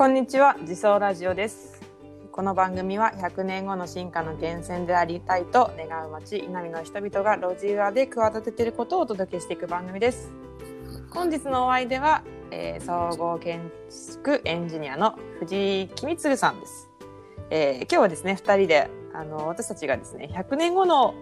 [0.00, 1.82] こんにちは、自走ラジオです。
[2.32, 10.32] この番組は100年後の進化の源泉でありたいと願う町稲美の人々が路地裏で企てていることをお届けしていく番組です。
[11.10, 16.88] 本日のお相手は、えー総合建築エンジニアの藤井公次さんです。
[17.50, 21.12] えー今日はですね、2人であの私たちがですね、100年後の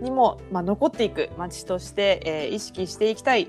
[0.00, 3.48] にも、まあ、残っていく町として、えー意識していきたい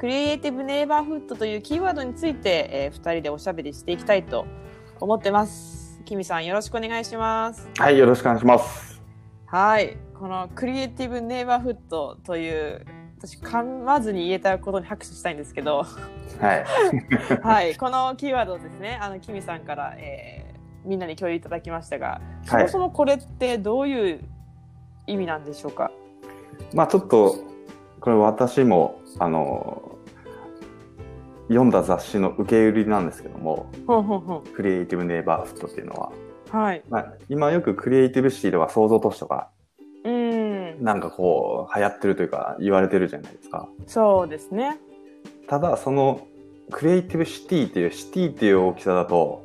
[0.00, 4.46] クリエイティブネイバーフッドというキーワードについて、えー、2人でおしゃべりしていきたいと
[4.98, 6.00] 思ってます。
[6.06, 7.68] キミさんよろしくお願いします。
[7.76, 9.02] はい、よろしくお願いします。
[9.44, 12.86] はい、このクリエイティブネイバーフッドという
[13.18, 16.64] 私噛まずに言えたことに拍手したいんですけど、はい。
[17.44, 24.20] はい、このキーワードをですね、あのキミさんから、えーみんなに共有いただきましたが、そもそもこれってどういう
[25.06, 25.90] 意味なんでしょうか？
[26.72, 27.34] まあちょっと、
[28.00, 29.89] これ私も、あの、
[31.50, 33.70] 読んだ雑誌の受け売りなんですけども。
[34.54, 36.12] クリエイティブネイバーフットっていうのは、
[36.48, 36.82] はい。
[36.88, 39.50] まあ、今よくクリエイティブシティとか創造都市とか、
[40.04, 43.68] うん、なんかこう、流行ってるというか、言われてるじゃないですか。
[43.86, 44.78] そうですね。
[45.48, 46.26] ただ、その、
[46.70, 49.44] クリエイティブシティっていう、シティっていう大きさだと、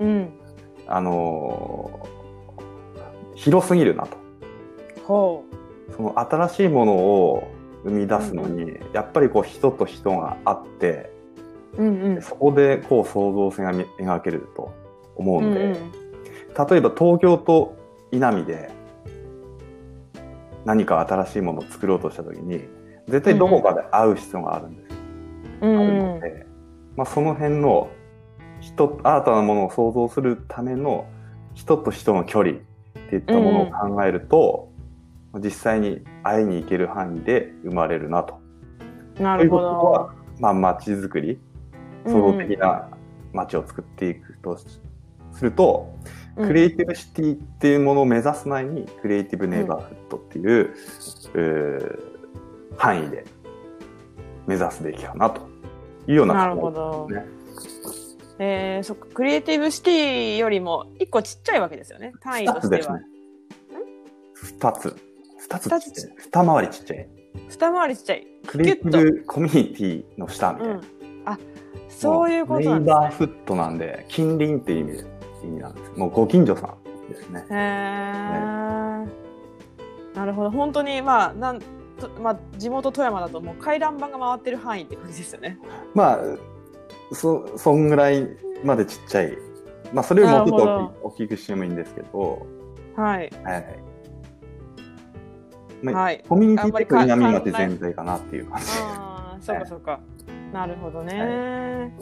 [0.00, 0.30] うん。
[0.86, 2.06] あの
[3.34, 4.16] 広すぎるなと。
[5.04, 5.44] ほ
[5.96, 7.48] その新しいものを
[7.84, 11.12] 生み出すのに、やっぱりこう人と人があって、
[11.78, 11.82] う。
[11.82, 12.22] うんうん。
[12.22, 14.72] そこでこう創造性がみ描けると
[15.16, 16.02] 思うんで、うんうん
[16.52, 17.76] 例えば東京と
[18.10, 18.70] 稲見で
[20.64, 22.64] 何か新しいものを作ろうとした時に
[23.08, 24.96] 絶対どこかで会う必要があるんですよ、
[25.62, 26.20] うん
[26.96, 27.88] まあ、その辺の
[28.60, 31.06] 人新たなものを創造するための
[31.54, 32.54] 人と人の距離っ
[33.08, 34.70] ていったものを考えると、
[35.42, 38.40] 実際に会いに行ける範囲で生まれるなと。
[39.16, 39.66] ということなるほど。
[39.66, 41.40] は、まあ、街づくり
[42.06, 42.88] 創造的な
[43.32, 44.80] 街を作っていくとす
[45.42, 50.70] ると、うんクリエイティブシティっていうものを目指す前にクリエイティブネイバーフットっていう,、
[51.34, 51.98] うー
[52.78, 53.24] 範囲で
[54.46, 55.42] 目指すべきかなと
[56.06, 57.26] いうようななるほどね。
[58.38, 62.12] えー、そっかクリエイティブシティよりも一個ちっちゃいわけですよね。
[62.20, 63.00] 単位としてはですね。。
[64.32, 64.96] 二つ。
[65.38, 66.12] 二つ。
[66.16, 67.08] 二回りちっちゃい。
[67.50, 68.26] 二回りちっちゃい。
[68.46, 70.74] クリエイティブコミュニティの下みたいな。
[70.74, 70.82] うん。
[71.26, 71.38] あ、
[71.88, 73.00] そういうことなんネイですね。
[73.00, 75.12] バーフットなんで、近隣っていう意味で
[75.44, 75.92] 意味なんです。
[75.96, 76.74] もうご近所さ
[77.08, 77.44] んですね。
[77.50, 79.08] へー
[80.14, 80.50] なるほど。
[80.50, 81.66] 本当にまあなんと
[82.20, 85.58] まあ地元富山だともう回覧板が回ってる範囲って感じですよね。
[85.94, 86.18] まあ、
[87.12, 88.28] そ、そんぐらい
[88.64, 89.36] までちっちゃい。
[89.92, 92.46] まあ、それよりもうちょっと大き大きくしてもいいんですけど、
[92.96, 93.30] はい。
[93.44, 93.78] はい。
[95.82, 96.24] まあ、はい。
[96.28, 98.66] コミュニティとあんまりか南町か全体かなっていう感じ。
[98.70, 100.00] ああ、そうかそうか。
[100.52, 101.92] なるほどね。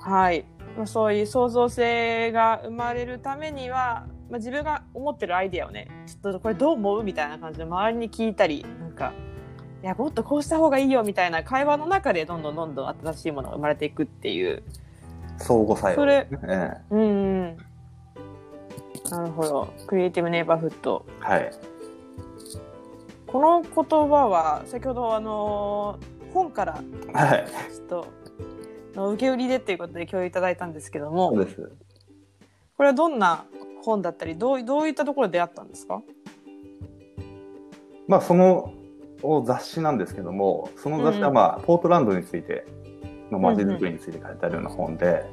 [0.00, 0.44] はい。
[0.76, 9.12] まあそういう創造性が生まれるためには、まあ、自分が思ってるアイディアをね、ちょっとこれどう思うみたいな感じで周りに聞いたり、なんか、
[9.82, 14.62] いや、もっとこうした方がいいよみたいな会話の中でどんどんどんどん新しいものが生まれていくっていう。
[15.38, 16.72] 相互作用ですね。
[16.90, 17.04] えうんう
[17.54, 17.56] ん。
[19.10, 19.72] なるほど。
[19.86, 21.06] クリエイティブネイバーフット。
[21.22, 21.50] えはい。
[23.26, 23.72] この言
[24.08, 25.98] 葉は、先ほどあの、
[26.32, 27.46] 本からはい。
[27.72, 28.06] ちょっと
[28.94, 31.72] の受け売りでっていうことで共有いただいたんですけどもそうです。
[32.76, 33.44] これはどんな
[33.82, 36.02] 本だったりどうどういったところで出会ったんですか？
[38.06, 38.72] まあ、その
[39.44, 42.64] 雑誌なんですけども、その雑誌はまあ、ポートランドについて
[43.30, 45.26] の街づくりについて書いてあるような本で、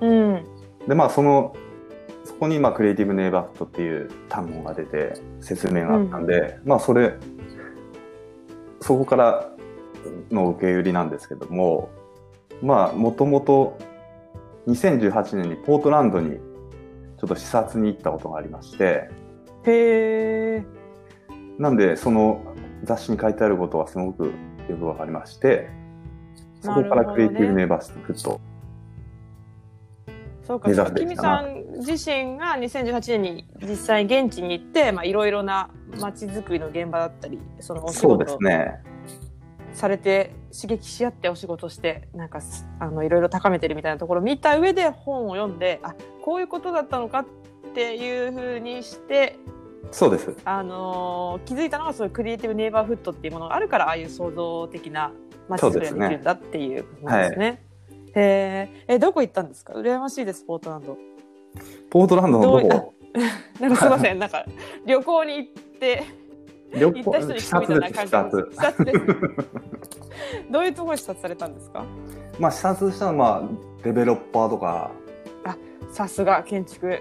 [0.00, 0.44] うん。
[0.86, 1.54] で、まあ、その、
[2.24, 7.14] そこに、まあ、クリエイティブネイバーフットっていう単語が出て、説明があったんで、まあ、それ、
[8.80, 9.50] そこから
[10.30, 11.90] の受け売りなんですけども、
[12.62, 13.78] まあ、もともと、
[14.66, 19.10] 2018年にポートランドに、ちょっと視察に行ったことがありまして、
[19.64, 20.64] へえ
[21.58, 22.42] なんで、その
[22.84, 24.32] 雑誌に書いてあることはすごく
[24.68, 25.68] よくわかりまして、
[26.60, 28.40] そこからクリエイティブネイバーフット
[30.50, 31.16] そうかきかな。
[31.16, 35.70] さん自身が2018年に実際現地に行ってまあいろいろな
[36.00, 38.82] 街づくりの現場だったりそのお仕そうで事すね。
[39.72, 47.26] されて刺激し合ってお仕事してなんかすあのいろいろ高めてるみたいなところを見た上で本を読んであこういうことだったのかっ
[47.74, 49.36] ていうふうにして
[49.92, 50.36] そうです。
[50.44, 55.12] あのー気づいたのがそういうクリエイティブネイバーフットっていうものがあるからああいう創造的な
[55.48, 57.62] 街づくりができるんだっていうことなんですね。
[58.14, 59.72] へーえどこ行ったんですか？
[59.74, 60.98] 羨ましいですポートランド。
[61.90, 62.94] ポートランドのどこ
[63.60, 64.44] なんかすいませんなんか
[64.86, 66.04] 旅行に行って
[66.72, 68.48] 旅行視察です、視察。
[68.50, 68.98] 視察です。
[70.50, 71.84] どういうところに視察されたんですか？
[72.38, 73.48] まあ視察したのはまあ
[73.82, 74.90] デベロッパーとか、
[75.90, 76.98] さすが建築。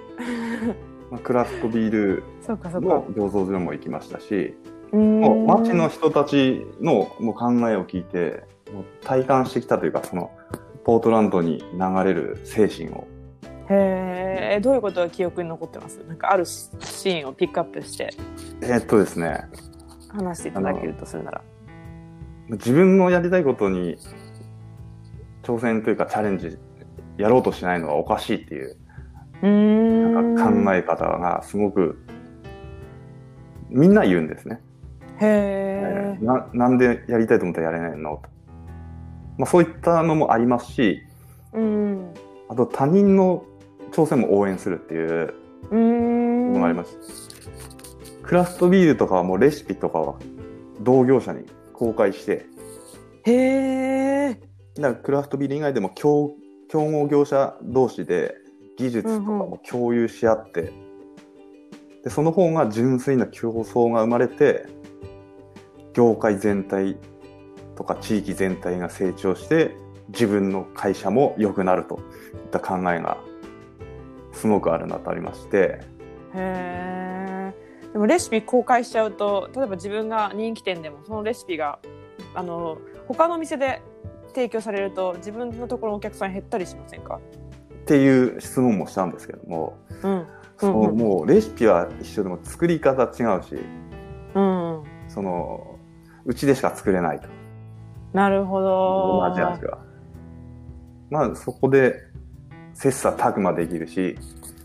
[1.11, 4.55] まあ、クラフトビールの醸造所も行きましたし、
[4.91, 10.31] もう町の人たちのもう考えを聞いてもう体感してきたというかその
[10.83, 13.07] ポートランドに流れる精神を
[13.71, 15.01] へえどういうこと？
[15.01, 15.97] が記憶に残ってます？
[16.07, 18.09] なんかあるシーンをピックアップして。
[18.61, 19.45] えーっとですね。
[20.09, 21.41] 話していただけるとするなら。
[22.49, 23.97] 自分のやりたいことに
[25.43, 26.57] 挑戦というかチャレンジ
[27.17, 28.77] やろうとしないのはおかしいっていう
[29.43, 32.03] うーんなんか考え方がすごく
[33.69, 34.61] みんな言うんですね。
[35.21, 38.17] へえななんでやりたいと思ったらやれないの？
[38.17, 38.29] と、
[39.37, 41.03] まあ、そういったのもありますし
[41.53, 42.13] うん。
[42.49, 43.45] あと他人の
[43.91, 45.33] 挑戦も応援するっていう
[45.71, 46.97] うーんのもあります、
[48.23, 50.15] クラフトビールとかはもうレシピとかは
[50.81, 52.45] 同業者に公開して。
[53.23, 54.39] へえ
[54.75, 56.35] だからクラフトビール以外でも競
[56.69, 58.35] 競合業者同士で
[58.77, 60.71] 技術とかも共有し合って、
[62.03, 64.65] でその方が純粋な競争が生まれて
[65.93, 66.97] 業界全体
[67.75, 69.75] とか地域全体が成長して
[70.09, 72.01] 自分の会社も良くなるといっ
[72.51, 73.17] た考えが
[74.39, 75.81] すごくあるなとありまして。
[76.33, 77.53] へえ
[77.91, 81.79] でもレシピ公開しちゃうと例えば自分が人気店でもそのレシピが
[82.35, 82.77] あの
[83.07, 83.81] 他の店で
[84.27, 87.19] 提供されると自分のところのお客さん減ったりしませんか？
[87.73, 89.77] っていう質問もしたんですけども、
[90.61, 93.55] もうレシピは一緒でも作り方違うし。
[94.35, 94.83] うん。
[95.07, 95.79] その
[96.25, 97.27] うちでしか作れないと。
[98.13, 99.27] なるほど。
[99.27, 99.79] 同じ味が。
[101.09, 101.95] まあそこで
[102.79, 104.17] 切磋琢磨できるし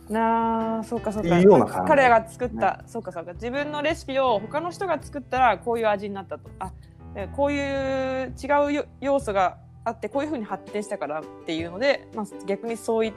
[0.08, 1.38] なあそうかそうか。
[1.38, 3.32] いいような考え彼らが作った、そうかそうか。
[3.32, 6.50] 自分のレシピを他の人が作ったらこういう味になったと。
[6.58, 6.72] あ
[7.14, 13.12] でこういう違うよ要素があってこういうふうに発展したからっていうので、まあ、逆にそういっ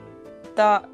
[0.56, 0.88] た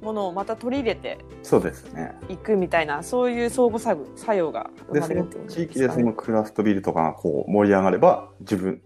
[0.00, 2.12] ものをまた取り入れてそうですね。
[2.28, 6.00] いくみたいなそういう相互作作用が生まれるってこと地域でそ。
[6.00, 8.82] のクラフトビールとかがこう盛り上がれば自分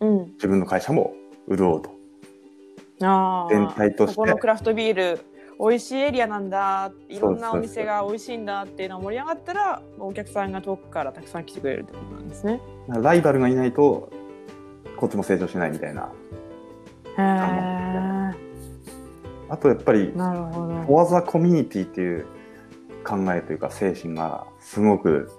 [0.00, 1.12] うん、自分の会社も
[1.48, 1.90] 潤うと
[3.00, 4.16] 全体として。
[4.16, 5.20] ここのクラフトビール
[5.58, 6.90] 美味しいエリアなんだ。
[7.08, 12.60] いろんなお店が美味しいんだっていうのが盛り上がったらお客さんが遠くからたくさん来てくれるってことなんですね。
[12.88, 14.10] ライバルがいないと
[14.96, 16.10] こっちも成長しないみたいな。
[17.18, 18.34] へー。
[19.48, 20.74] あとやっぱりなるほど。
[20.74, 22.26] フォアザコミュニティっていう
[23.04, 25.30] 考えというか精神がすごく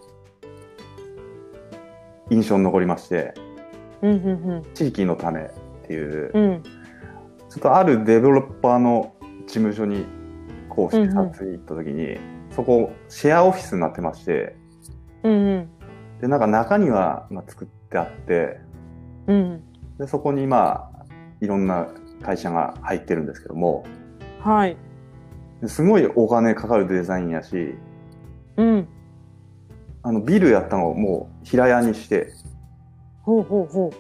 [2.30, 3.34] 印象に残りまして。
[4.02, 5.48] うんうん地域のためっ
[5.88, 6.32] ていう。
[6.34, 6.81] うんうん
[7.52, 9.14] ちょっとあるデベロッパーの
[9.46, 10.06] 事務所に
[10.70, 12.18] こう視察に行った時に、
[12.56, 14.56] そこシェアオフィスになってまして
[15.24, 15.70] うんうん。
[16.22, 18.58] でなんか中にはまあ作ってあって
[19.28, 19.64] うん
[20.00, 21.06] でそこにまあ
[21.42, 21.88] いろんな
[22.22, 23.84] 会社が入ってるんですけども
[24.40, 24.78] はい。
[25.62, 27.76] ですごいお金かかるデザインやし
[28.56, 28.88] うん。
[30.04, 32.32] あのビルやったのをもう平屋にして
[33.24, 33.92] ほうほうほ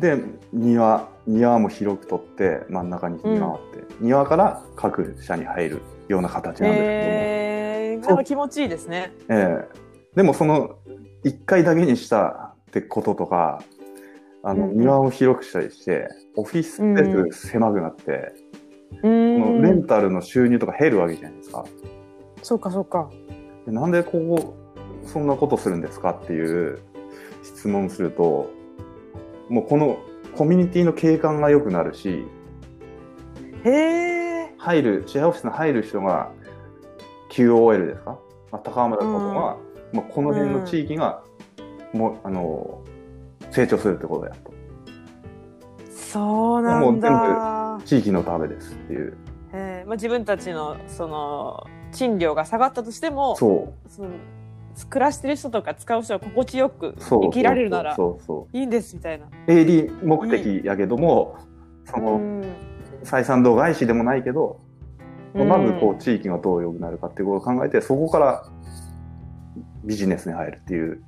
[0.00, 0.18] で
[0.52, 6.62] 庭庭も広く取って真ん中に庭があって、庭から各社に入るような形う。
[6.64, 9.12] なんですけども、えー、気持ちいいですね。
[9.28, 9.86] ええ
[10.16, 10.78] でもその
[11.24, 13.62] 1階だけにしたってこととか
[14.42, 18.32] あの、うんうん庭を広くしたりしてオフィススペース狭くなって、
[18.98, 19.86] うこのレンん。
[19.86, 21.64] タルの収入とか減るわけじゃないですか。
[22.42, 23.10] そうかそうか。
[23.66, 24.54] でなんでここ
[25.04, 26.78] そんなことするんですかっていう
[27.42, 28.50] 質問すると
[29.48, 29.98] もうこの
[30.36, 32.24] コミュニティの景観が良くなるし
[33.64, 34.54] へえ。
[34.58, 36.30] 入るシェアオフィスに入る人が
[37.30, 38.18] QOL ですか、
[38.52, 39.56] まあ、高浜だとかは、
[39.92, 41.22] まあ、この辺の地域が
[41.92, 42.82] もうあの
[43.50, 44.52] 成長するってことだと。
[45.90, 47.80] そうなんだ。
[47.84, 49.16] 地域のためですっていう。
[49.52, 49.86] えー。
[49.86, 54.10] まあ、自分たちのその賃料が下がったとしてもそその
[54.84, 57.96] 暮らしてる人とか使う人は心地よく生きられるなら
[58.52, 59.26] いいんですみたいな。
[59.26, 61.36] う営利目的やけども
[61.84, 62.44] そのうん。
[63.04, 64.60] 採算度外視でもないけど、
[65.34, 65.48] うん。
[65.48, 68.44] まずこう地域がどう良くなるかっていうことを考えてそこから
[69.84, 71.02] ビジネスに入るっていう。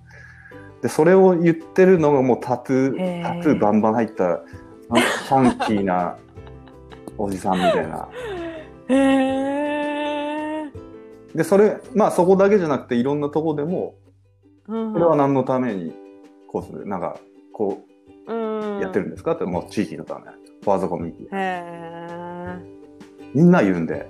[0.82, 3.22] でそれを言ってるのがもうタトゥへー。
[3.22, 6.16] ータトゥーバンバン入ったファンファンキーな
[7.16, 8.08] おじさんみたいな。
[8.88, 9.57] へえ。
[11.35, 13.94] でそれまあそこだけじゃなくていろんなとこでも
[14.66, 15.94] うんこれは何のために
[16.47, 16.87] こうする？
[16.87, 17.18] なんか
[17.52, 17.85] こ
[18.26, 18.32] う
[18.80, 19.32] やってるんですか？
[19.32, 20.25] ってもう地域のため。
[20.62, 22.61] フォアザコミュニティ。
[23.35, 24.08] みんな言うんで。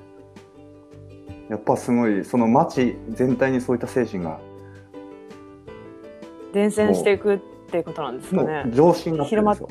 [1.48, 4.38] やっぱすごいその町全体にそういった精神が
[6.52, 7.38] 伝染していくっ
[7.70, 8.70] ていうことなんですかもねう。
[8.70, 9.68] 常識になってるんですよ。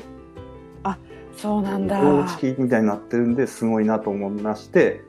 [0.82, 0.98] あ
[1.36, 2.00] そうなんだ。
[2.00, 5.02] 構築みたいになってるんですごいなと思いまして。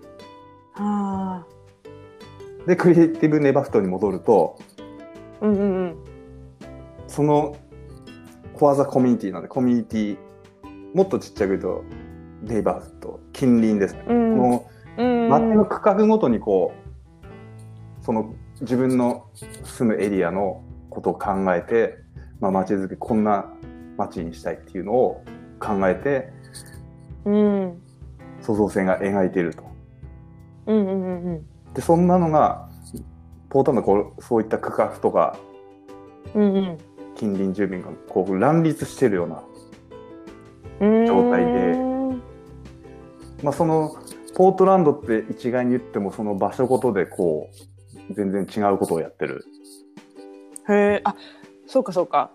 [0.75, 1.43] あ
[2.65, 5.95] でクリエイティブネバフトに戻るとーうんうんうん。
[7.07, 7.55] その
[8.57, 10.17] フォアザコミュニティなんでコミュニティ
[10.93, 11.83] もっとちっちゃく言うと
[12.41, 14.37] ネイバーフト近隣ですね、うん。
[14.37, 15.29] もううん。
[15.29, 16.73] 街の区画ごとにこ
[18.01, 19.27] うその自分の
[19.63, 21.97] 住むエリアのことを考えて、
[22.39, 23.53] まあ、街づくりこんな
[23.97, 25.23] 街にしたいっていうのを
[25.59, 26.31] 考えて
[27.25, 27.81] うん。
[28.41, 29.63] 創造性が描いていると。
[30.67, 31.45] うんうんうんうん
[31.79, 32.67] でそんなのが
[33.49, 35.37] ポータルのこうそういった区画とか
[36.35, 36.77] うんうん。
[37.15, 39.43] 近隣住民がこう乱立してるような、
[40.81, 41.77] うん状態で
[43.43, 43.95] まあ、その
[44.35, 47.49] ポートランドって一概に言ってもその場所ごとでこ
[48.09, 49.45] う全然違うことをやってる。
[50.67, 51.15] へえあ
[51.65, 52.31] そうかそうか。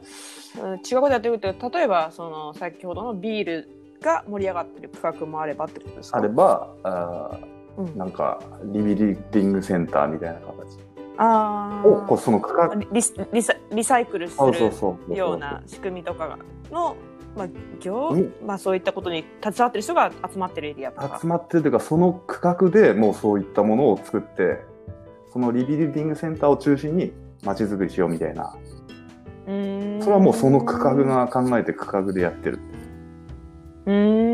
[0.63, 3.69] うん違うことやってるって例えばその先ほどのビール
[4.01, 6.19] が盛り上がってる区画もあればってことですか？
[6.19, 7.39] あればあ
[7.97, 10.85] なんかリビルディングセンターみたいな形。
[11.17, 14.37] をこうその区画リスリサリサイクルす
[15.09, 16.39] るような仕組みとか
[16.73, 16.97] の、
[17.37, 17.49] まあ
[17.81, 18.35] 業うん。
[18.45, 21.19] まあ、そういったことに携わってる人が集まってるエリアとか。
[21.21, 21.29] 集。
[21.29, 24.63] まってるというかその区画でもうそういったものを作って
[25.33, 27.13] そのリビルディングセンターを中心に
[27.45, 28.57] 街づくりしようみたいな。
[29.47, 30.03] うーん。
[30.03, 32.59] それはもうその区画が考えて区画でやってる。
[33.87, 34.34] うーん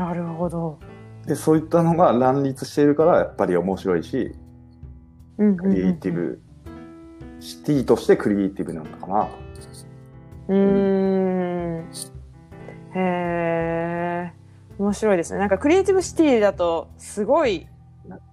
[0.00, 0.78] なるほど。
[1.26, 4.34] でそういったのが乱立しているからやっぱり面白いし
[5.36, 6.40] ククリエイティブ
[7.40, 9.30] シティとしてクリエイティブなのかなと
[10.48, 10.56] うー
[11.82, 11.84] ん。
[12.94, 14.32] へえ。
[14.78, 15.38] 面白いですね。
[15.38, 17.66] なんかクリエイティブシティだとすごい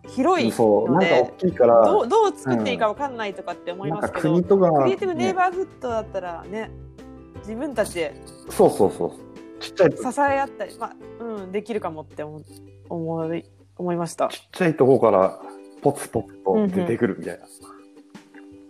[0.08, 6.72] 広いそうなんか大きいからどうどう作っていいかわかんないとかって思いますけど、国とか、クリエイティブネイねバーフッドだったらね
[7.40, 8.16] 自分たちで
[8.50, 9.27] そうそうそう
[9.60, 12.42] ちっちゃい支え合ったり、まあうん、できるかもって思
[12.90, 13.44] 思い
[13.78, 14.28] 思いました。
[14.30, 15.40] ちっちゃいとこから
[15.82, 17.46] ポツポツと出てくるみたいな、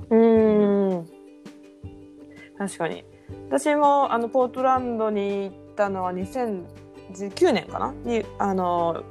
[0.09, 1.07] うーん。
[2.57, 3.05] 確かに。
[3.49, 7.93] 私もあのポートランドに行ったのは2019年かな？
[8.03, 9.03] にあの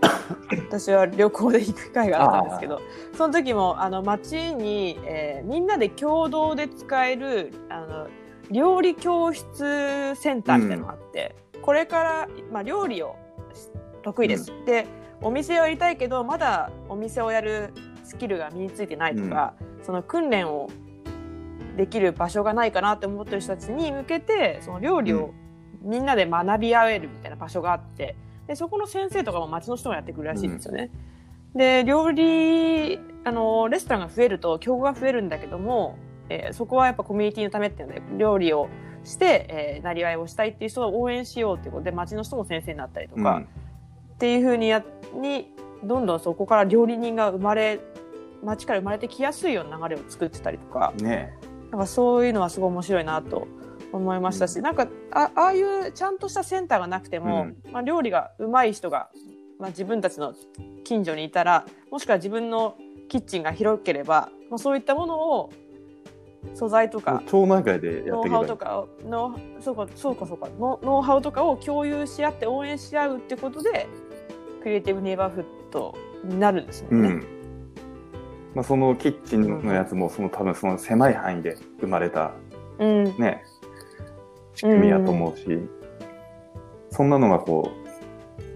[0.68, 2.80] 私は旅行で行く機会があったんですけど
[3.16, 8.08] その時もあの街に、えーみんなで共同で使えるあの
[8.50, 13.16] 料理教室センターみたいなのがあって、これから、まあ、料理を
[13.54, 13.68] し
[14.02, 14.86] 得意です、で
[15.22, 17.72] お店をやりたいけどまだお店をやる
[18.04, 20.68] スキルが身についてないとか、その訓練を
[21.76, 25.32] できる場所がないかなって思ってる人たちに向けてその料理を
[25.82, 30.90] みんなで学び合えるみたいな場所があってでそこの先生とかも町の人がやってくるらしいんですよね。
[31.54, 35.96] で料理あのレストランが増えると競合が増えるんだけども、
[36.28, 38.68] えーそこはやっぱコミュニティのためっていうので料理を
[39.04, 43.42] して、えー、なりわいをしたいっていう人を応援しようっていうことで町の人も先生になったりとか、
[44.14, 45.52] っていうふうにやに
[45.82, 47.80] どんどんそこから料理人が生まれ
[48.42, 51.34] 町から生まれてきやすいような流れを作ってたりとかうん、ね。
[51.70, 53.48] なんかそういうのはすごい面白いなと
[53.92, 59.10] 思いましたし、なんかあああいうちゃんとしたセンターがなくても、まあ、料理がうまい人が、
[59.58, 60.34] まあ、自分たちの
[60.84, 62.76] 近所にいたらもしくは自分の
[63.08, 65.52] キッチンが広ければ、まあ、そういったものを
[66.52, 67.22] 素材とか。
[67.26, 70.48] 町内会でノウハウとかをノウそうかそうかそうか。
[70.58, 73.88] ノノウハウとかを共有し合って応援し合うってことで
[74.62, 77.08] クリエイティブネイバーフッドになるんですよね。
[77.08, 77.26] うん。
[78.54, 82.32] まあ、そのキッチンのやつもその多分その狭い範囲で生まれた
[82.78, 83.44] うん、ね
[84.54, 85.44] 仕組みやと思うし、
[86.90, 87.72] そんなのがこ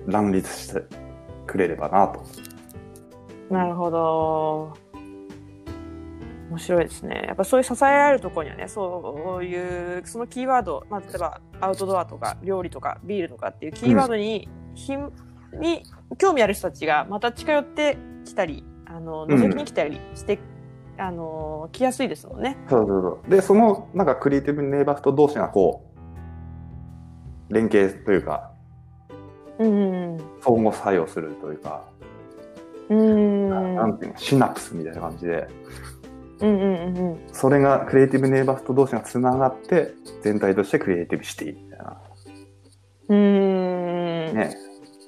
[0.06, 0.82] う乱立して
[1.46, 2.22] くれればなと。
[3.50, 4.72] なるほど。
[6.48, 7.24] 面白いですね。
[7.26, 15.12] やっぱそういう支えられるところにはね、そういう、そのキーワード、まあ、例えばアウトドアとか料理とかビールとかっていうキーワードに、ひん
[15.60, 15.82] に
[16.18, 20.38] 興味ある人たちがまた近寄ってきたり、あの、覗きに来たりして、
[20.96, 22.56] あの、来やすいですもんね。
[22.68, 25.84] そうそうそうでそのなんかクリエイティブネイバーフト同士がこ
[27.50, 28.52] う連携というか
[29.58, 30.18] うん。
[30.40, 31.84] 相互作用するというか、
[32.88, 33.74] うん。
[33.76, 35.48] なんていうのシナプスみたいな感じで
[36.40, 37.20] うんうんうんうん。
[37.32, 42.00] それがクリエイティブネイバーフト同士がつながって全体としてクリエイティブシティみたいな
[43.08, 44.36] うーん。
[44.36, 44.56] ね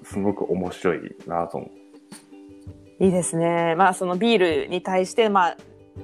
[0.05, 3.05] すごく面白いなと思う。
[3.05, 3.75] いいですね。
[3.77, 5.57] まあそのビールに対してまあ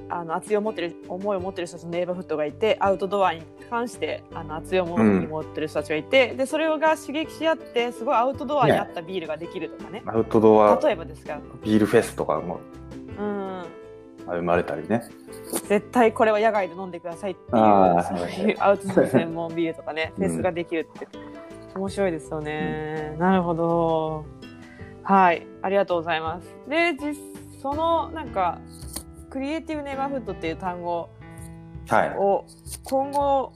[0.08, 10.02] あの熱い思ってる思いを持ってる人たちのネイバーフットがいてアウトドアに関してあの熱い思いを持ってる人たちがいて、でそれが刺激し合ってすごいアウトドアに合ったビールができるとかね。
[10.06, 12.60] アウトドア例えばですが、ビールフェスとかも
[13.18, 13.64] うん、が
[14.34, 15.02] 生まれたりね。
[15.68, 20.28] 絶対これは野外で飲んでくださいっていうういうアウトドア専門ビールとかね、 うん。
[20.28, 21.06] フェスができるって
[21.74, 24.24] 面白いですよね、なるほど。
[25.02, 25.46] はい。
[25.62, 26.48] ありがとうございます。
[26.68, 27.14] で実
[27.62, 28.58] そのなんか
[29.30, 31.08] クリエイティブネイバーフッドっていう単語
[31.88, 32.16] はい。
[32.16, 32.44] を
[32.84, 33.52] 今後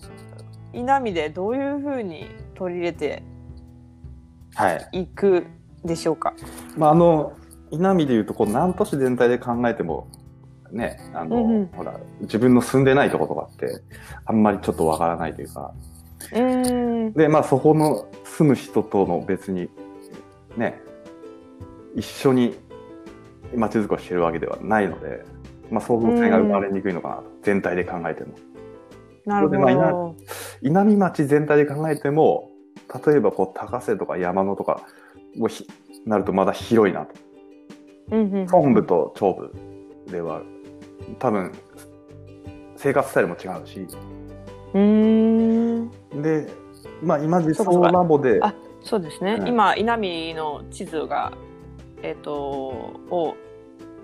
[0.72, 3.22] 稲見でどういうふうに取り入れて
[4.54, 5.00] はい。
[5.02, 5.46] いく
[5.84, 6.34] でしょうか？
[6.76, 7.32] まあ、あの、
[7.70, 10.08] 稲見でいうと、こう、南都市全体で考えても、
[10.72, 11.66] ね、あの、うんうん。
[11.68, 13.82] ほら、自分の住んでないところとかって、
[14.24, 15.72] あんまりちょっとわからないというか、
[17.16, 19.68] で、まあ、そこの住む人との別に、
[20.56, 20.80] ね、
[21.96, 22.58] 一緒に
[23.54, 25.24] 街づくりをしてるわけではないので、
[25.70, 28.34] まあ、相互性が生まれにくいのかなと、全体で考えても。
[29.26, 30.16] なるほそれでまあど
[30.62, 32.50] 稲見町全体で考えても、
[33.06, 34.82] 例えばこう、高瀬とか山野とか、
[35.40, 35.66] をひ
[36.06, 37.14] なるとまだ広いなと。
[38.10, 39.54] うんうん本部と長部
[40.10, 40.42] では、
[41.18, 41.52] 多分、
[42.76, 43.86] 生活スタイルも違うし、
[44.74, 46.22] うーん。
[46.22, 46.48] で、
[47.02, 51.32] まあ今実装ラボで、あそうですね、うん今稲見の地図が
[52.02, 53.36] えっ、とを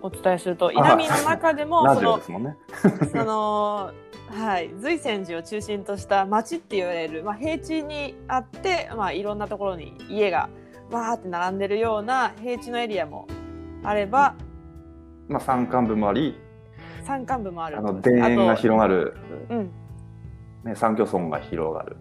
[0.03, 2.57] お伝えすると稲見の中でもそのね。
[3.11, 3.91] その
[4.29, 4.71] はい。
[4.81, 10.49] 随泉寺を中心とした町って言われる、まあ、平地にあって、まあ、いろんなところに家が
[10.91, 13.29] わーって並んでるような平地のエリアも
[13.85, 14.35] あれば
[15.29, 16.39] まあ山間部もあり、
[17.07, 19.17] 山間部もあるあの田園が広がる、
[19.49, 19.71] うん。
[20.65, 21.97] ね、三居村が広がる。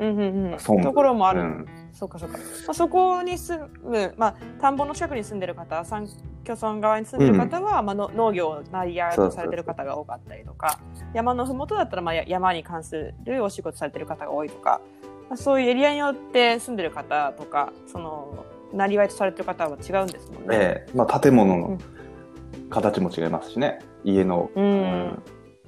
[0.00, 0.82] うんうんうん。
[0.82, 1.66] ところもある、うん。
[1.92, 6.10] そうかそうか、まあ、そこに住む、まあ、田んぼの近くに住んでる方山居
[6.44, 10.78] 村側に住んでる方は、まあ、の農業をなりやされてる方が多かったりとか
[11.14, 14.80] 山のふもとだったら、まあ、や山に関するお仕事されてる方が多いとか、
[15.28, 20.48] まあ、そういうエリアによって住んでる方とかそのなりわいとされてる方は違うんですもんね。
[20.50, 20.90] ええ。
[20.94, 21.78] まあ建物のうん。
[22.70, 23.78] 形も違いますしね。
[24.04, 24.64] 家の、うん。
[24.64, 25.22] うん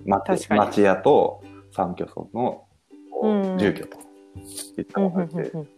[0.07, 0.61] ま確かに。
[0.61, 2.65] 町屋と三居村の
[3.59, 3.99] 住居と
[4.81, 5.69] いったうんものでうんうん。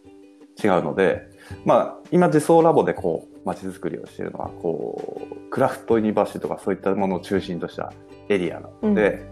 [0.63, 1.27] 違うので、
[1.65, 7.91] まあ今実装ラボでこう街づくりをしているのはこうクラフトユニバーシティとかそういったものを中心とした
[8.29, 9.25] エリアなので、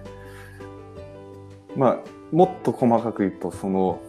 [1.75, 4.01] まあもっと細かく言うとその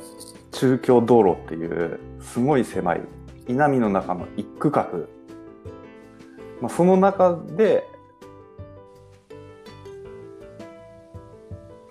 [0.53, 3.03] 中京道路っていうすごい狭い
[3.49, 4.89] 稲見の中の一区画、
[6.61, 7.85] まあ、その中で、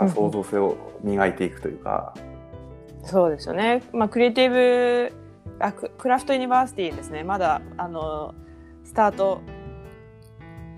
[0.01, 0.09] まあうん。
[0.09, 2.13] うん創造性を磨いていくというか、
[3.03, 3.83] そうですよね。
[3.93, 5.13] まあ、クリエイティブ
[5.59, 7.23] あククラフトユニバーシティですね。
[7.23, 8.33] まだあの
[8.83, 9.41] スタート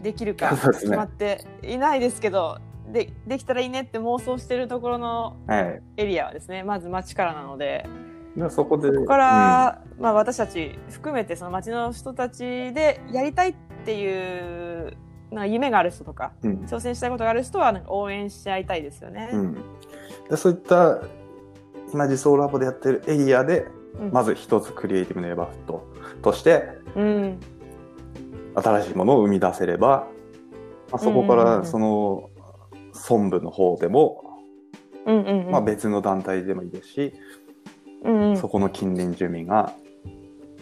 [0.01, 2.57] できるか 決まっていないですけど、
[2.91, 7.87] でできたらいいねって妄想してるところのはい、エリアはですね、まず町からなので、
[8.35, 12.39] でそこでそこから、まあ私たち含めてその町の人たち
[12.73, 13.55] でやりたいっ
[13.85, 14.97] ていう
[15.33, 16.33] な夢がある人とか。
[16.43, 16.51] うん。
[16.51, 19.29] うん挑戦したいことがある人はなんか応援し合いたいですよね。
[19.33, 19.53] うん。
[20.29, 21.01] でそういった
[21.91, 23.67] 今実装ラボでやってるエリアで、
[23.99, 24.11] うん。
[24.11, 25.87] まず一つクリエイティブネイバーフット
[26.21, 26.63] として
[26.95, 27.39] うん、
[28.55, 30.07] 新しいものを生み出せれば、
[30.91, 32.29] まあ、そこからその
[33.09, 34.23] 村部の方でも、
[35.05, 35.51] うんうんうん。
[35.51, 37.13] まあ、別の団体でもいいですし、
[38.03, 38.37] うんうん。
[38.37, 39.73] そこの近隣住民が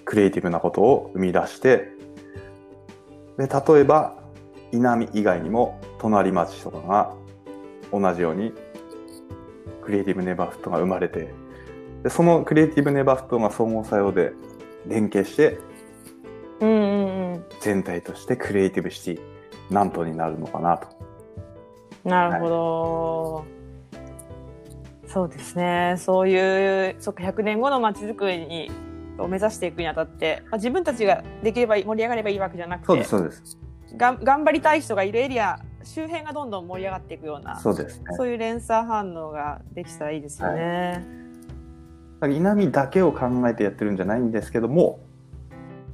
[0.05, 1.89] クリエイティブなことを生み出して
[3.37, 4.20] で例えば
[4.71, 7.13] 稲見以外にも隣町とかが
[7.91, 8.53] 同じように
[9.83, 11.33] クリエイティブネイバーフットが生まれて
[12.03, 14.33] でそのクリエイティブネイバーフットが総合作用で
[14.87, 15.59] 連携して
[16.59, 19.31] うんうんうん全体としてクリエイティブシティ
[19.69, 20.87] 南東になるのかなと。
[22.03, 23.45] なるほど、
[25.07, 28.71] そうですねそういうそっか100年後のまちづくりに
[29.19, 33.57] を目指していくにあたって、まあ、自分たちができればいい盛り上がればいいわけじゃなくてそうです。
[33.97, 38.05] がん頑張りたい人がいるエリア周辺がどんどん盛り上がっていくようなそうですね。
[38.17, 41.03] そういう連鎖反応ができたらいいですよね。
[42.19, 44.99] だから稲見だけを考えてやってるんじゃないんですけども、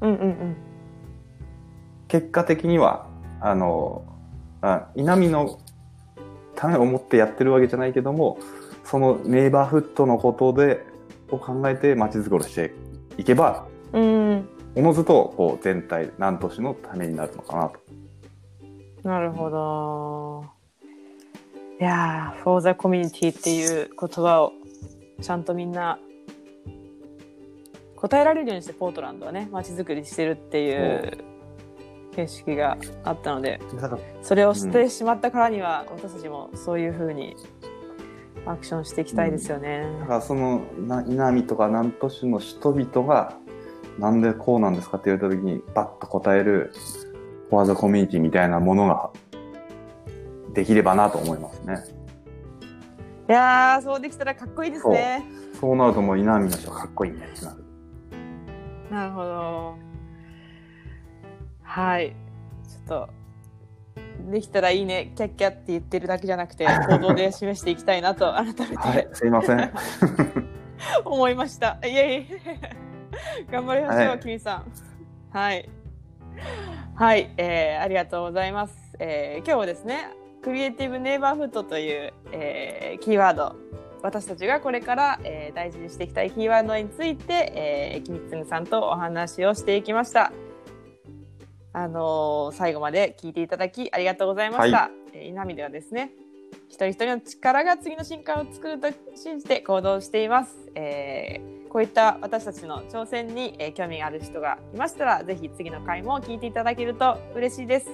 [0.02, 0.56] うんうんうん
[2.08, 3.06] 結果的には
[3.42, 4.06] あの
[4.62, 5.60] あ稲見の
[6.56, 8.40] ためを思ってやってるわけじゃないけども
[8.86, 10.86] そのネイバーフットのことで
[11.30, 12.74] を考えて街づくりをして
[13.18, 13.67] いけばうん
[14.78, 17.80] おのずとこう全体南都市のためになるのかなと。
[19.02, 20.46] なるほど。
[21.80, 24.54] いやー、for the community っていう言葉を
[25.20, 25.98] ちゃんとみんな
[27.96, 31.26] 答えられるようにしてポートランドはね、街づくりしてるっていう
[32.16, 33.60] 形式があったので、
[34.22, 37.36] それを知ってしまったからには、私たちもそういうふうに
[38.46, 39.88] アクションしていきたいですよね。
[40.02, 43.38] だからそのな稲見とか南都市の人々が
[44.00, 46.74] なんでこうなんですかって言われた時にバッと答える
[47.50, 49.10] フォアザコミュニティみたいなものが
[50.54, 51.84] できればなと思いますね。
[53.30, 55.26] いやーそうできたらかっこいいですね。
[55.60, 57.64] そうなるともう稲見の人かっこいいねってなる。
[58.90, 59.76] なるほど。
[61.64, 62.16] はい。
[62.68, 63.10] ちょっと、
[64.32, 69.72] できたらいいね、キャッキャって言ってるだけじゃなくて、行動で示していきたいなと改めて、はい、すいません。
[71.04, 71.80] 思いました。
[71.84, 72.87] いえいえ。
[73.52, 74.72] 頑張りましょう、はいキミさん。
[75.32, 75.70] はい。
[76.96, 78.96] はい、えー、ありがとうございます。
[79.00, 80.10] えー、今日はですね、
[80.42, 83.56] クリエイティブネイバーフットという、えー、キーワード、
[84.02, 90.32] 私たちがこれから、えー、大事にしていきたいキーワードについて、えー、キミツンさんとお話をしていきました。
[91.74, 94.78] あのー最後まで聞いていただきありがとうございました。
[94.78, 96.12] はえー稲見ではですね、
[96.70, 100.72] 一人一人の力が次の進化を作ると信じて行動しています。
[100.76, 107.92] えーこういった私たちの挑戦に、えー興味がある人がいましたら、ぜひ次の回も聞いていただけると嬉しいです。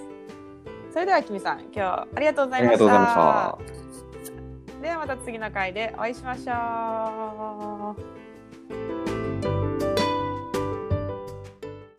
[0.93, 2.86] それでは、キミさん、今日はありがとうございました。
[2.86, 4.32] ありがとうございまし
[4.78, 4.82] た。
[4.82, 7.96] ではまた次の回でお会いしましょ
[9.00, 9.03] う。